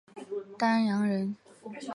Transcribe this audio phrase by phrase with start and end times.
[0.57, 1.35] 丹阳人。